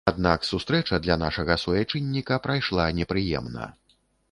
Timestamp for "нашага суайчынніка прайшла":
1.25-2.89